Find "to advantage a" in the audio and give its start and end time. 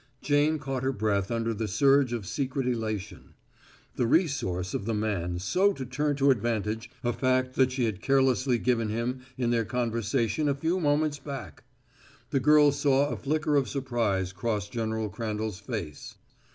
6.15-7.13